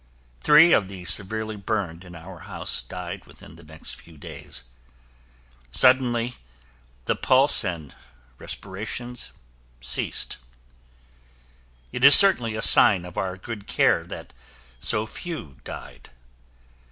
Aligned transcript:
Three 0.41 0.73
of 0.73 0.87
the 0.87 1.05
severely 1.05 1.55
burned 1.55 2.03
in 2.03 2.15
our 2.15 2.39
house 2.39 2.81
died 2.81 3.25
within 3.27 3.55
the 3.55 3.61
next 3.63 3.91
few 3.93 4.17
days. 4.17 4.63
Suddenly 5.69 6.37
the 7.05 7.15
pulse 7.15 7.63
and 7.63 7.93
respirations 8.39 9.31
ceased. 9.79 10.37
It 11.91 12.03
is 12.03 12.15
certainly 12.15 12.55
a 12.55 12.63
sign 12.63 13.05
of 13.05 13.15
our 13.15 13.37
good 13.37 13.67
care 13.67 14.03
that 14.05 14.33
so 14.79 15.05
few 15.05 15.57
died. 15.63 16.09